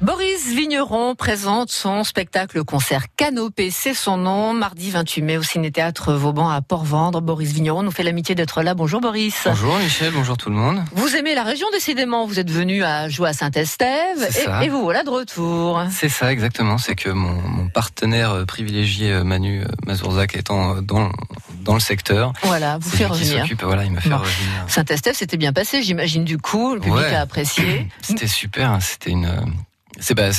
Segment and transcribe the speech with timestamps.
[0.00, 6.12] Boris Vigneron présente son spectacle concert Canopé, c'est son nom, mardi 28 mai au Ciné-Théâtre
[6.12, 7.20] Vauban à Port-Vendre.
[7.20, 8.74] Boris Vigneron nous fait l'amitié d'être là.
[8.74, 9.42] Bonjour Boris.
[9.44, 10.84] Bonjour Michel, bonjour tout le monde.
[10.92, 14.28] Vous aimez la région décidément, vous êtes venu à jouer à Saint-Estève
[14.62, 15.82] et, et, vous voilà de retour.
[15.90, 20.80] C'est ça exactement, c'est que mon, mon, partenaire euh, privilégié euh, Manu euh, Mazourzac étant
[20.82, 21.10] dans,
[21.68, 22.32] dans le secteur.
[22.42, 23.46] Voilà, vous fait revenir.
[23.62, 24.64] Voilà, il me fait revenir.
[24.68, 27.88] Saint-Estève, c'était bien passé, j'imagine du coup, le public a apprécié.
[28.02, 29.28] C'était super, hein, c'était une
[30.00, 30.30] c'est bah,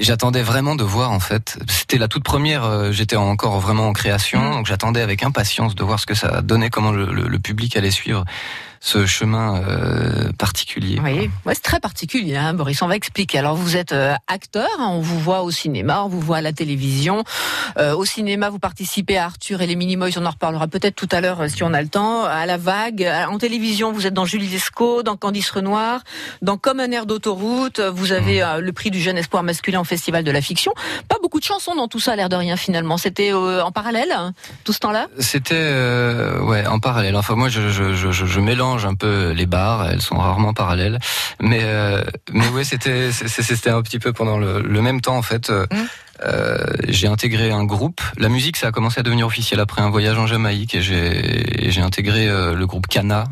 [0.00, 1.58] j'attendais vraiment de voir en fait.
[1.68, 2.64] C'était la toute première.
[2.64, 4.52] Euh, j'étais encore vraiment en création, mmh.
[4.52, 7.76] donc j'attendais avec impatience de voir ce que ça donnait, comment le, le, le public
[7.76, 8.24] allait suivre
[8.86, 11.00] ce chemin euh, particulier.
[11.02, 12.80] Oui, ouais, c'est très particulier, hein, Boris.
[12.82, 13.38] On va expliquer.
[13.38, 16.40] Alors, vous êtes euh, acteur, hein, on vous voit au cinéma, on vous voit à
[16.40, 17.24] la télévision.
[17.78, 21.08] Euh, au cinéma, vous participez à Arthur et les Minimoys, on en reparlera peut-être tout
[21.10, 22.24] à l'heure si on a le temps.
[22.26, 26.04] À la vague, en télévision, vous êtes dans Julie Lescaut, dans Candice Renoir,
[26.42, 27.80] dans Comme un air d'autoroute.
[27.80, 28.60] Vous avez mmh.
[28.60, 30.72] le prix du jeune espoir masculin au Festival de la fiction.
[31.08, 32.98] Pas beaucoup de chansons dans tout ça, l'air de rien finalement.
[32.98, 35.08] C'était en parallèle, hein, tout ce temps-là?
[35.18, 35.72] C'était
[36.40, 37.16] ouais en parallèle.
[37.16, 40.98] Enfin, moi, je, je, je, je mélange un peu les barres, elles sont rarement parallèles.
[41.40, 45.22] Mais euh, mais ouais, c'était c'était un petit peu pendant le, le même temps en
[45.22, 45.50] fait.
[45.50, 45.76] Euh, mmh.
[46.24, 46.56] Euh,
[46.88, 48.00] j'ai intégré un groupe.
[48.16, 51.82] La musique, ça a commencé à devenir officiel après un voyage en Jamaïque et j'ai
[51.82, 53.24] intégré euh, le groupe Cana.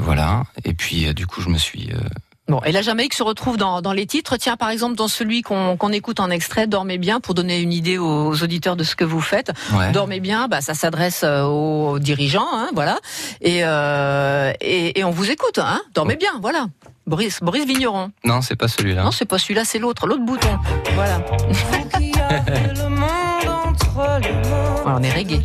[0.00, 0.44] Voilà.
[0.64, 1.90] Et puis du coup, je me suis
[2.48, 4.36] Bon, et la Jamaïque se retrouve dans, dans les titres.
[4.36, 7.98] Tiens, par exemple, dans celui qu'on écoute en extrait, Dormez bien, pour donner une idée
[7.98, 9.52] aux, auditeurs de ce que vous faites.
[9.92, 12.98] Dormez bien, bah, ça s'adresse euh, aux dirigeants, hein, voilà.
[13.40, 15.80] Et, euh, et, et, on vous écoute, hein.
[15.94, 16.66] Dormez bien, voilà.
[17.06, 18.10] Boris, Boris Vigneron.
[18.24, 19.02] Non, c'est pas celui-là.
[19.04, 20.58] Non, c'est pas celui-là, c'est l'autre, l'autre bouton.
[20.94, 21.20] Voilà.
[23.94, 24.20] voilà.
[24.86, 25.40] On est reggae.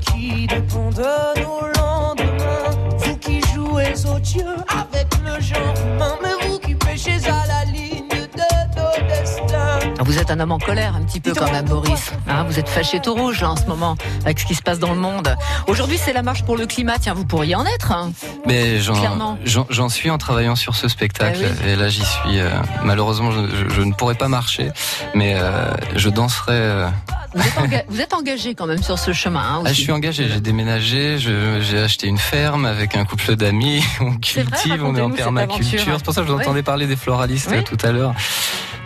[2.98, 5.74] Vous qui jouez aux dieux avec le genre,
[10.04, 12.12] vous êtes un homme en colère un petit peu quand même, Boris.
[12.28, 13.96] Hein, vous êtes fâché tout rouge en ce moment
[14.26, 15.36] avec ce qui se passe dans le monde.
[15.68, 16.98] Aujourd'hui, c'est la marche pour le climat.
[17.00, 17.92] Tiens, vous pourriez en être.
[17.92, 18.12] Hein.
[18.46, 21.46] Mais j'en suis en travaillant sur ce spectacle.
[21.66, 22.40] Eh et là, j'y suis.
[22.40, 22.50] Euh,
[22.84, 24.70] malheureusement, je, ne pourrai pas marcher,
[25.14, 26.54] mais euh, je danserai.
[26.54, 26.90] Euh,
[27.88, 29.40] vous êtes, engagé quand même sur ce chemin.
[29.40, 33.84] Hein, ah, je suis engagé, j'ai déménagé, j'ai acheté une ferme avec un couple d'amis,
[34.02, 35.80] on cultive, on est en permaculture.
[35.98, 38.14] C'est pour ça que je vous entendais parler des floralistes tout à l'heure.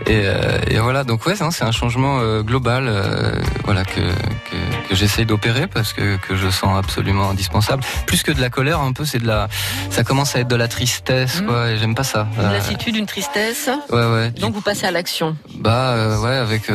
[0.07, 3.31] Et, euh, et, voilà, donc ouais, c'est un changement euh, global, euh,
[3.63, 7.83] voilà que que, que j'essaye d'opérer parce que que je sens absolument indispensable.
[8.05, 9.47] Plus que de la colère, un peu, c'est de la,
[9.89, 11.45] ça commence à être de la tristesse, mmh.
[11.45, 11.69] quoi.
[11.71, 12.27] Et j'aime pas ça.
[12.37, 13.69] Une lassitude, une tristesse.
[13.89, 14.31] Ouais, ouais.
[14.31, 15.35] Donc vous passez à l'action.
[15.55, 16.69] Bah ouais, avec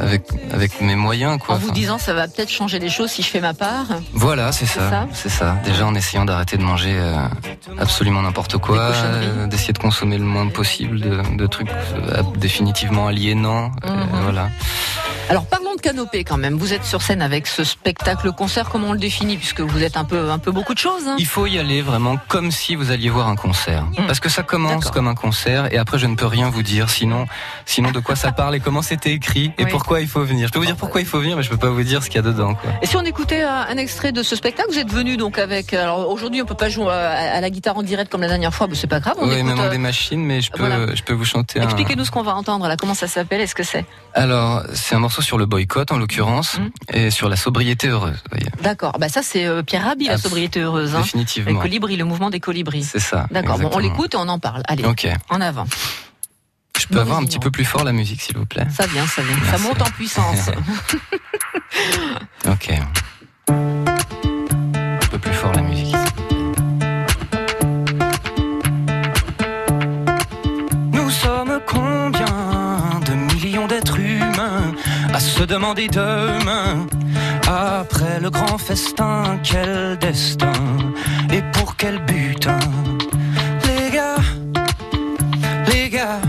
[0.00, 1.54] avec avec mes moyens, quoi.
[1.54, 3.86] En vous disant, ça va peut-être changer les choses si je fais ma part.
[4.12, 5.56] Voilà, c'est ça, c'est ça.
[5.64, 6.98] Déjà en essayant d'arrêter de manger
[7.78, 8.92] absolument n'importe quoi,
[9.48, 11.70] d'essayer de consommer le moins possible de, de trucs
[12.36, 13.70] définitivement aliénant.
[13.84, 14.22] Euh, mhm.
[14.22, 14.48] voilà.
[15.32, 16.58] Alors parlons de canopée quand même.
[16.58, 19.38] Vous êtes sur scène avec ce spectacle concert, comment on le définit?
[19.38, 21.08] Puisque vous êtes un peu un peu beaucoup de choses.
[21.08, 21.16] Hein.
[21.18, 24.06] Il faut y aller vraiment comme si vous alliez voir un concert, hmm.
[24.06, 26.90] parce que ça commence comme un concert et après je ne peux rien vous dire
[26.90, 27.24] sinon
[27.64, 30.48] sinon de quoi ça parle et comment c'était écrit et pourquoi il faut venir?
[30.48, 32.10] Je peux vous dire pourquoi il faut venir, mais je peux pas vous dire ce
[32.10, 32.52] qu'il y a dedans.
[32.52, 32.70] Quoi.
[32.82, 35.72] Et si on écoutait un extrait de ce spectacle, vous êtes venu donc avec.
[35.72, 38.66] Alors aujourd'hui on peut pas jouer à la guitare en direct comme la dernière fois,
[38.66, 39.14] mais c'est pas grave.
[39.16, 41.58] On oui, même en des machines, mais je peux je peux vous chanter.
[41.62, 42.76] Expliquez-nous ce qu'on va entendre là.
[42.76, 43.40] Comment ça s'appelle?
[43.40, 43.86] Est-ce que c'est?
[44.12, 46.96] Alors c'est un morceau sur le boycott en l'occurrence mmh.
[46.96, 48.22] et sur la sobriété heureuse.
[48.62, 50.94] D'accord, bah ça c'est euh, Pierre Rabhi, la sobriété heureuse.
[50.94, 51.00] Hein.
[51.00, 51.52] Définitivement.
[51.52, 52.84] Le colibri, le mouvement des colibris.
[52.84, 53.26] C'est ça.
[53.30, 54.62] D'accord, bon, on l'écoute et on en parle.
[54.68, 54.84] Allez,
[55.28, 55.66] en avant.
[56.78, 58.66] Je peux avoir un petit peu plus fort la musique, s'il vous plaît?
[58.70, 59.36] Ça vient, ça vient.
[59.50, 60.50] Ça monte en puissance.
[62.46, 62.72] ok.
[75.46, 76.86] Demander demain
[77.48, 80.52] après le grand festin, quel destin
[81.32, 82.48] et pour quel but
[83.66, 84.16] Les gars,
[85.66, 86.20] les gars,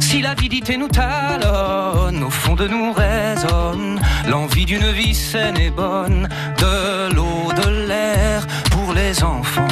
[0.00, 6.28] si l'avidité nous talonne, au fond de nous résonne l'envie d'une vie saine et bonne,
[6.58, 9.68] de l'eau, de l'air pour les enfants,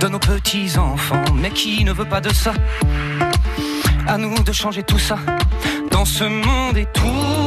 [0.00, 2.52] de nos petits enfants, mais qui ne veut pas de ça?
[4.06, 5.18] À nous de changer tout ça.
[5.90, 6.86] Dans ce monde et.
[6.92, 7.41] Tout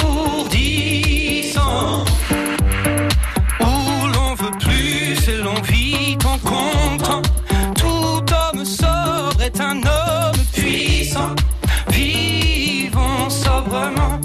[9.60, 11.36] un homme puissant.
[11.90, 14.20] Vivons sobrement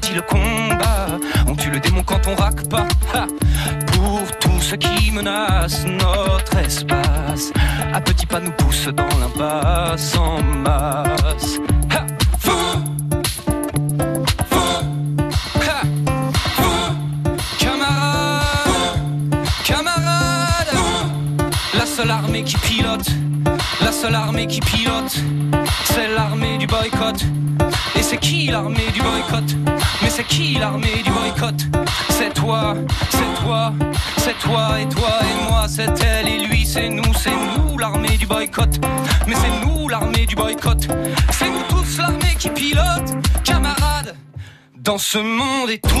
[0.00, 1.18] choisit le combat.
[1.46, 2.86] On tue le démon quand on raque pas.
[3.92, 7.52] Pour tout ce qui menace notre espace.
[7.92, 11.58] À petits pas nous pousse dans l'impasse en masse.
[21.74, 23.10] La seule armée qui pilote,
[23.82, 25.14] la seule armée qui pilote,
[25.84, 27.24] c'est l'armée du boycott.
[28.10, 29.54] C'est qui l'armée du boycott
[30.02, 31.54] Mais c'est qui l'armée du boycott
[32.08, 32.74] C'est toi,
[33.08, 33.72] c'est toi,
[34.16, 38.16] c'est toi et toi et moi, c'est elle et lui, c'est nous, c'est nous l'armée
[38.16, 38.80] du boycott.
[39.28, 40.88] Mais c'est nous l'armée du boycott.
[41.30, 43.14] C'est nous tous l'armée qui pilote,
[43.44, 44.16] camarades.
[44.76, 46.00] Dans ce monde étourdissant.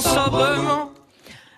[0.00, 0.93] sobrement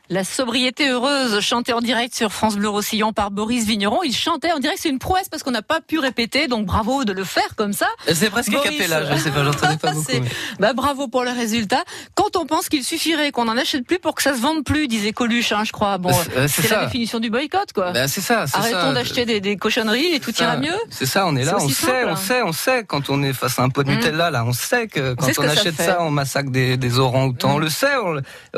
[0.08, 4.04] la sobriété heureuse chantée en direct sur France Bleu Roussillon par Boris Vigneron.
[4.04, 7.04] Il chantait en direct, c'est une prouesse parce qu'on n'a pas pu répéter, donc bravo
[7.04, 7.88] de le faire comme ça.
[8.12, 10.12] C'est presque capella, je sais pas, j'entendais pas beaucoup.
[10.60, 11.82] Bah, bravo pour le résultat.
[12.14, 14.86] Quand on pense qu'il suffirait qu'on en achète plus pour que ça se vende plus,
[14.86, 15.98] disait Coluche, hein, je crois.
[15.98, 17.90] Bon, euh, c'est la définition du boycott, quoi.
[17.90, 18.44] Bah, c'est ça.
[18.52, 20.78] Arrêtons d'acheter des, des, cochonneries et tout ira mieux.
[20.88, 22.16] C'est ça, on est là, on sait, on hein.
[22.16, 23.94] sait, on sait quand on est face à un pot de mmh.
[23.94, 27.56] Nutella, là, on sait que quand on achète ça, on massacre des, des orangs-outans.
[27.56, 27.62] On mmh.
[27.62, 27.94] le sait,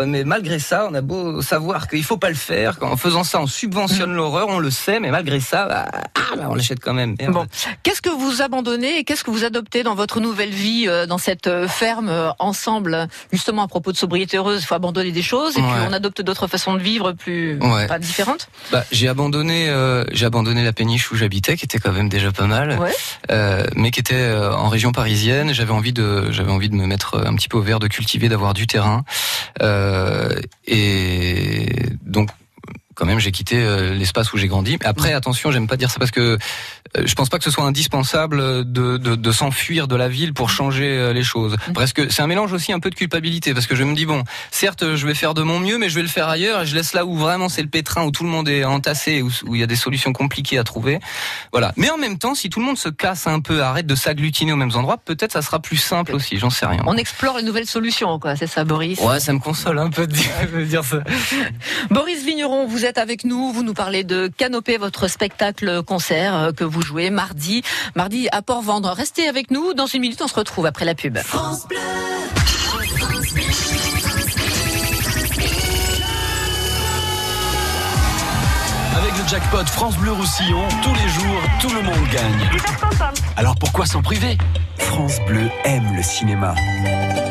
[0.06, 2.78] mais malgré ça, on a beau savoir qu'il faut pas le faire.
[2.80, 4.16] En faisant ça, on subventionne mm.
[4.16, 7.16] l'horreur, on le sait, mais malgré ça, bah, ah, bah, on l'achète quand même.
[7.28, 7.46] Bon,
[7.82, 11.18] qu'est-ce que vous abandonnez et qu'est-ce que vous adoptez dans votre nouvelle vie, euh, dans
[11.18, 13.08] cette euh, ferme euh, ensemble?
[13.32, 16.22] Justement, à propos de sobriété heureuse, il faut abandonner des choses et puis on adopte
[16.22, 18.48] d'autres façons de vivre plus pas différentes.
[18.72, 19.72] Bah, j'ai abandonné,
[20.12, 22.78] j'ai abandonné la péniche où j'habitais, qui était quand même déjà pas mal,
[23.74, 25.52] mais qui était en région parisienne.
[25.52, 28.28] J'avais envie de, j'avais envie de me mettre un petit peu au vert, de cultiver,
[28.28, 29.04] d'avoir du terrain,
[29.60, 31.27] et
[32.02, 32.30] donc
[32.98, 34.76] quand même j'ai quitté euh, l'espace où j'ai grandi.
[34.84, 36.20] Après attention, j'aime pas dire ça parce que
[36.96, 40.34] euh, je pense pas que ce soit indispensable de, de, de s'enfuir de la ville
[40.34, 41.56] pour changer euh, les choses.
[41.68, 41.72] Mm.
[41.74, 44.24] Presque, c'est un mélange aussi un peu de culpabilité parce que je me dis bon,
[44.50, 46.74] certes, je vais faire de mon mieux, mais je vais le faire ailleurs et je
[46.74, 49.54] laisse là où vraiment c'est le pétrin, où tout le monde est entassé, où, où
[49.54, 50.98] il y a des solutions compliquées à trouver.
[51.52, 51.72] Voilà.
[51.76, 54.52] Mais en même temps, si tout le monde se casse un peu, arrête de s'agglutiner
[54.52, 56.36] aux mêmes endroits, peut-être ça sera plus simple aussi.
[56.38, 56.82] J'en sais rien.
[56.84, 58.34] On explore une nouvelle solution, quoi.
[58.34, 58.98] C'est ça, Boris?
[59.00, 60.98] Ouais, ça me console un peu de dire, de dire ça.
[61.90, 63.52] Boris Vigneron, vous êtes avec nous.
[63.52, 67.62] Vous nous parlez de Canopée, votre spectacle concert euh, que vous jouez mardi,
[67.94, 68.90] mardi à Port-Vendre.
[68.90, 69.74] Restez avec nous.
[69.74, 71.18] Dans une minute, on se retrouve après la pub.
[71.18, 71.78] France Bleu.
[78.96, 82.50] Avec le jackpot France Bleu Roussillon, tous les jours, tout le monde gagne.
[83.36, 84.38] Alors pourquoi s'en priver?
[84.78, 86.54] France Bleu aime le cinéma.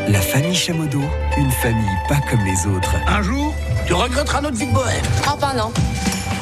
[0.08, 1.02] La famille Chamodo,
[1.38, 2.96] une famille pas comme les autres.
[3.08, 3.54] Un jour,
[3.88, 5.06] tu regretteras notre vie de bohème.
[5.26, 5.72] Ah ben non.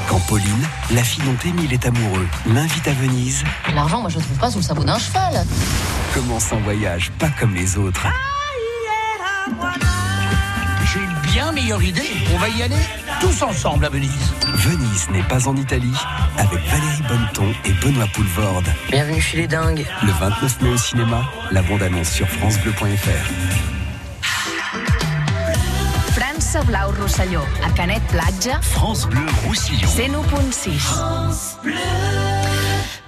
[0.10, 3.44] Quand Pauline, la fille dont Émile est amoureux, l'invite à Venise.
[3.74, 5.46] L'argent, moi je trouve pas sous le sabot d'un cheval.
[6.14, 8.06] Commence un voyage pas comme les autres.
[10.92, 12.10] J'ai une bien meilleure idée.
[12.34, 12.76] On va y aller
[13.22, 14.34] tous ensemble à Venise.
[14.54, 15.96] Venise n'est pas en Italie
[16.38, 18.68] avec Valérie Bonneton et Benoît Poulvorde.
[18.90, 19.86] Bienvenue chez les dingues.
[20.04, 23.75] Le 29 mai au cinéma, la bande-annonce sur francebleu.fr.
[26.56, 28.62] France Blau Rosselló, a Canet Platja.
[28.62, 29.90] France Bleu Roussillon.
[29.90, 30.80] 101.6.
[30.80, 32.15] France Bleu.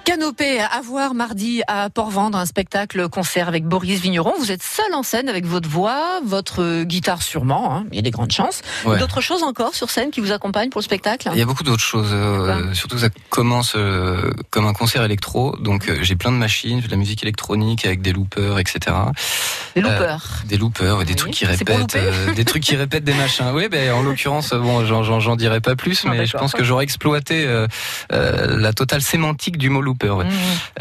[0.08, 4.32] Canopée à voir mardi à Port-Vendre, un spectacle concert avec Boris Vigneron.
[4.40, 7.86] Vous êtes seul en scène avec votre voix, votre guitare sûrement, hein.
[7.92, 8.62] il y a des grandes chances.
[8.86, 11.30] D'autres choses encore sur scène qui vous accompagnent pour le spectacle?
[11.34, 12.12] Il y a beaucoup d'autres choses.
[12.14, 16.38] Euh, surtout que ça commence euh, comme un concert électro, donc euh, j'ai plein de
[16.38, 18.96] machines, de la musique électronique avec des loopers, etc.
[19.76, 21.98] Des loopers Des loopers, des trucs qui répètent,
[22.34, 23.52] des trucs qui répètent des machins.
[23.54, 27.46] Oui, ben en l'occurrence, bon, j'en dirai pas plus, mais je pense que j'aurais exploité
[28.10, 30.30] la totale sémantique du mot looper Mmh.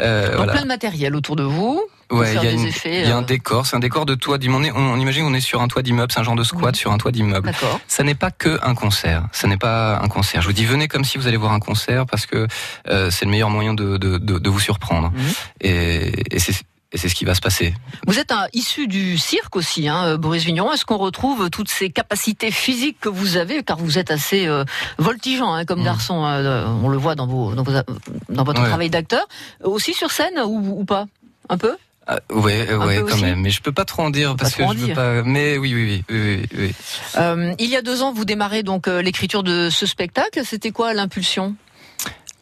[0.01, 1.81] Euh, Donc plein de matériel autour de vous.
[2.09, 3.25] Ouais, il y, a, un euh.
[3.25, 4.71] décor, c'est un décor de toit d'immeuble.
[4.73, 6.77] On, on, imagine qu'on est sur un toit d'immeuble, c'est un genre de squat mmh.
[6.77, 7.51] sur un toit d'immeuble.
[7.89, 10.41] Ça n'est pas que un concert, ça n'est pas un concert.
[10.41, 12.47] Je vous dis venez comme si vous allez voir un concert parce que
[12.87, 15.09] euh, c'est le meilleur moyen de, de, de, de vous surprendre.
[15.09, 15.21] Mmh.
[15.61, 16.53] Et, et c'est
[16.93, 17.73] et c'est ce qui va se passer.
[18.05, 20.71] Vous êtes un, issu du cirque aussi, hein, Boris Vigneron.
[20.71, 24.63] Est-ce qu'on retrouve toutes ces capacités physiques que vous avez, car vous êtes assez euh,
[24.97, 25.85] voltigeant hein, comme mmh.
[25.85, 29.27] garçon, euh, on le voit dans, vos, dans, votre travail d'acteur,
[29.63, 31.07] aussi sur scène ou, pas?
[31.49, 31.75] Un peu?
[32.07, 33.41] Ah, ouais, ouais, quand même.
[33.41, 35.23] Mais je peux pas trop en dire parce que je veux pas.
[35.23, 36.73] Mais oui, oui, oui, oui.
[37.17, 40.41] Euh, il y a deux ans, vous démarrez donc l'écriture de ce spectacle.
[40.45, 41.55] C'était quoi l'impulsion?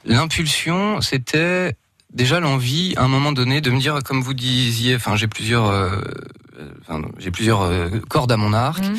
[0.06, 1.76] L'impulsion, c'était
[2.16, 5.68] déjà l'envie, à un moment donné, de me dire, comme vous disiez, enfin, j'ai plusieurs,
[5.68, 6.02] euh,
[6.82, 8.96] enfin, j'ai plusieurs euh, cordes à mon arc, mmh.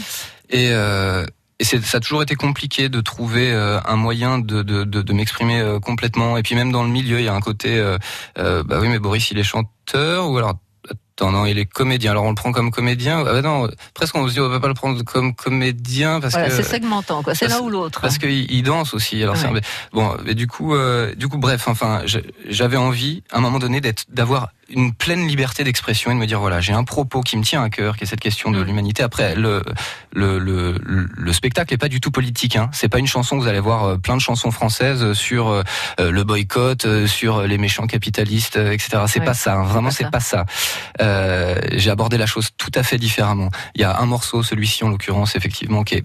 [0.51, 1.27] et euh,
[1.59, 5.79] et ça a toujours été compliqué de trouver un moyen de, de, de, de m'exprimer
[5.81, 6.37] complètement.
[6.37, 7.83] Et puis même dans le milieu, il y a un côté,
[8.37, 10.59] bah oui, mais Boris, il est chanteur, ou alors
[11.19, 12.11] Attends, non, il est comédien.
[12.11, 13.21] Alors on le prend comme comédien.
[13.21, 16.35] Ah bah non, presque on se dit on va pas le prendre comme comédien parce
[16.35, 17.35] que c'est segmentant quoi.
[17.35, 18.03] C'est l'un ou l'autre.
[18.03, 19.23] Parce qu'il il danse aussi.
[19.23, 19.49] Alors c'est
[19.95, 22.03] bon, mais du coup, euh, du coup, bref, enfin,
[22.47, 26.27] j'avais envie à un moment donné d'être, d'avoir une pleine liberté d'expression et de me
[26.27, 28.61] dire voilà j'ai un propos qui me tient à cœur qui est cette question de
[28.61, 28.65] mm.
[28.65, 29.03] l'humanité.
[29.03, 29.63] Après le
[30.13, 32.69] le, le le spectacle est pas du tout politique hein.
[32.73, 35.63] C'est pas une chanson vous allez voir euh, plein de chansons françaises sur euh,
[35.99, 39.65] le boycott euh, sur les méchants capitalistes etc c'est pas ça hein.
[39.65, 40.47] vraiment c'est pas ça.
[41.01, 43.51] Euh, j'ai abordé la chose tout à fait différemment.
[43.75, 46.05] Il y a un morceau celui-ci en l'occurrence effectivement qui est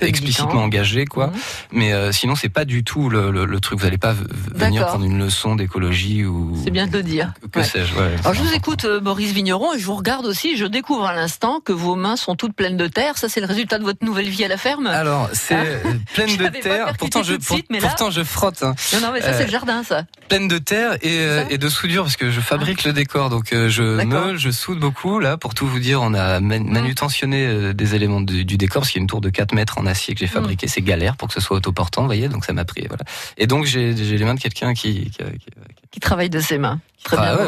[0.00, 1.28] explicitement engagé quoi.
[1.28, 1.32] Mm.
[1.72, 3.78] mais sinon c'est pas du tout le, le, truc.
[3.78, 4.14] Vous allez pas
[4.54, 7.32] venir prendre une leçon d'écologie ou c'est bien de le dire.
[7.50, 10.56] que sais-je alors, je vous écoute, euh, Boris Vigneron, et je vous regarde aussi.
[10.56, 13.18] Je découvre à l'instant que vos mains sont toutes pleines de terre.
[13.18, 15.88] Ça, c'est le résultat de votre nouvelle vie à la ferme Alors, c'est ah.
[16.14, 16.92] pleine de terre.
[16.98, 18.62] Pourtant, je, pourtant, je frotte.
[18.62, 18.74] Hein.
[18.94, 20.04] Non, non, mais ça, c'est le euh, jardin, ça.
[20.28, 22.88] Pleine de terre et, euh, et de soudure, parce que je fabrique ah.
[22.88, 23.30] le décor.
[23.30, 25.18] Donc, je meule, je soude beaucoup.
[25.18, 26.70] Là, pour tout vous dire, on a mmh.
[26.70, 29.86] manutentionné des éléments du, décor, parce qu'il y a une tour de 4 mètres en
[29.86, 30.28] acier que j'ai mmh.
[30.28, 30.68] fabriqué.
[30.68, 32.28] C'est galère pour que ce soit autoportant, vous voyez.
[32.28, 32.84] Donc, ça m'a pris.
[32.88, 33.04] Voilà.
[33.36, 35.50] Et donc, j'ai les mains de quelqu'un qui, qui, qui,
[35.90, 36.80] qui travaille de ses mains.
[37.04, 37.44] Très ah bien,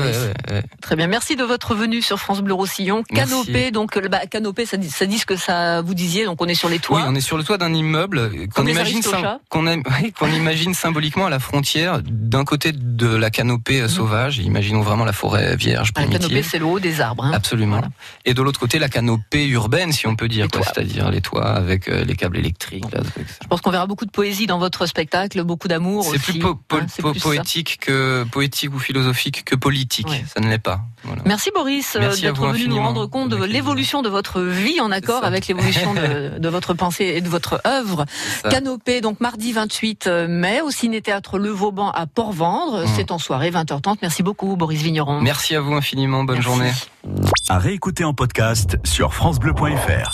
[0.80, 1.06] Très bien.
[1.06, 3.02] Merci de votre venue sur France Bleu Roussillon.
[3.02, 6.24] Canopée, donc bah, canopée, ça dit, ça dit ce que ça vous disiez.
[6.24, 6.98] Donc on est sur les toits.
[6.98, 9.00] Oui, on est sur le toit d'un immeuble qu'on imagine,
[9.48, 13.88] qu'on imagine symboliquement à la frontière d'un côté de la canopée euh, mhm.
[13.88, 14.38] sauvage.
[14.38, 17.24] Imaginons vraiment la forêt vierge ah, La canopée, c'est le haut des arbres.
[17.24, 17.32] Hein.
[17.34, 17.82] Absolument.
[18.24, 21.88] Et de l'autre côté, la canopée urbaine, si on peut dire, c'est-à-dire les toits avec
[21.88, 22.84] euh, les câbles électriques.
[23.42, 26.04] Je pense qu'on verra beaucoup de poésie dans votre spectacle, beaucoup d'amour.
[26.10, 26.58] C'est plus, hein,
[27.20, 30.08] poétique que poétique ou philosophique que politique.
[30.35, 30.81] Ça ne l'est pas.
[31.25, 35.25] Merci Boris euh, d'être venu nous rendre compte de l'évolution de votre vie en accord
[35.25, 35.95] avec l'évolution
[36.38, 38.05] de, votre pensée et de votre œuvre.
[38.50, 42.83] Canopée, donc mardi 28 euh, mai au Ciné-Théâtre Le Vauban à Port-Vendre.
[42.83, 42.88] Mmh.
[42.97, 43.99] C'est en soirée 20h30.
[44.03, 45.21] Merci beaucoup Boris Vigneron.
[45.21, 46.25] Merci à vous infiniment.
[46.25, 46.73] Bonne journée.
[47.49, 50.11] À réécouter en podcast sur francebleu.fr.